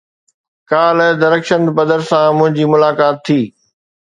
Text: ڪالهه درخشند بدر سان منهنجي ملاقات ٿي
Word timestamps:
ڪالهه 0.71 1.17
درخشند 1.25 1.67
بدر 1.77 2.01
سان 2.09 2.27
منهنجي 2.39 2.65
ملاقات 2.73 3.15
ٿي 3.29 3.41